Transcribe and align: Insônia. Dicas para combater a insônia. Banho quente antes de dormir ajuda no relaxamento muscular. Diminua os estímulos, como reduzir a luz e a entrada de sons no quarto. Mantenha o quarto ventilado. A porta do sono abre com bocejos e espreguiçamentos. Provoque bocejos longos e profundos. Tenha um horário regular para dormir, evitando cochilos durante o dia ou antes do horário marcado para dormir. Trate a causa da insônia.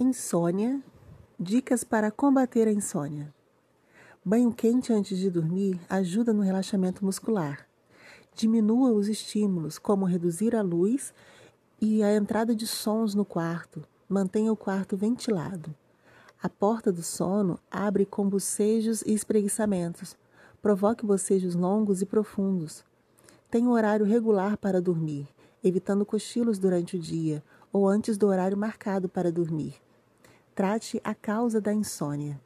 Insônia. 0.00 0.82
Dicas 1.38 1.84
para 1.84 2.10
combater 2.10 2.66
a 2.66 2.72
insônia. 2.72 3.32
Banho 4.24 4.52
quente 4.52 4.92
antes 4.92 5.16
de 5.16 5.30
dormir 5.30 5.80
ajuda 5.88 6.32
no 6.32 6.42
relaxamento 6.42 7.04
muscular. 7.04 7.64
Diminua 8.34 8.90
os 8.90 9.06
estímulos, 9.06 9.78
como 9.78 10.04
reduzir 10.04 10.56
a 10.56 10.62
luz 10.62 11.14
e 11.80 12.02
a 12.02 12.12
entrada 12.12 12.56
de 12.56 12.66
sons 12.66 13.14
no 13.14 13.24
quarto. 13.24 13.84
Mantenha 14.08 14.52
o 14.52 14.56
quarto 14.56 14.96
ventilado. 14.96 15.72
A 16.42 16.48
porta 16.48 16.90
do 16.90 17.02
sono 17.02 17.58
abre 17.70 18.04
com 18.04 18.28
bocejos 18.28 19.02
e 19.02 19.12
espreguiçamentos. 19.12 20.16
Provoque 20.60 21.06
bocejos 21.06 21.54
longos 21.54 22.02
e 22.02 22.06
profundos. 22.06 22.84
Tenha 23.48 23.68
um 23.68 23.72
horário 23.72 24.04
regular 24.04 24.56
para 24.56 24.82
dormir, 24.82 25.28
evitando 25.62 26.04
cochilos 26.04 26.58
durante 26.58 26.96
o 26.96 26.98
dia 26.98 27.44
ou 27.74 27.88
antes 27.88 28.16
do 28.16 28.28
horário 28.28 28.56
marcado 28.56 29.08
para 29.08 29.32
dormir. 29.32 29.74
Trate 30.54 31.00
a 31.02 31.12
causa 31.12 31.60
da 31.60 31.74
insônia. 31.74 32.40